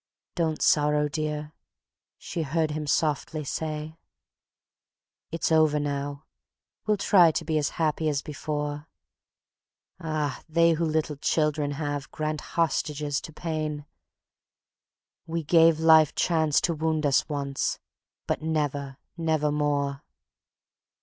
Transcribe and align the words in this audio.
"Don't 0.41 0.63
sorrow, 0.63 1.07
dear," 1.07 1.53
she 2.17 2.41
heard 2.41 2.71
him 2.71 2.87
softly 2.87 3.43
say; 3.43 3.97
"It's 5.31 5.51
over 5.51 5.79
now. 5.79 6.25
We'll 6.87 6.97
try 6.97 7.29
to 7.29 7.45
be 7.45 7.59
as 7.59 7.69
happy 7.77 8.09
as 8.09 8.23
before 8.23 8.87
(Ah! 9.99 10.41
they 10.49 10.71
who 10.71 10.85
little 10.85 11.17
children 11.17 11.69
have, 11.73 12.09
grant 12.09 12.41
hostages 12.57 13.21
to 13.21 13.31
pain). 13.31 13.85
We 15.27 15.43
gave 15.43 15.79
Life 15.79 16.15
chance 16.15 16.59
to 16.61 16.73
wound 16.73 17.05
us 17.05 17.29
once, 17.29 17.77
but 18.25 18.41
never, 18.41 18.97
never 19.17 19.51
more. 19.51 20.01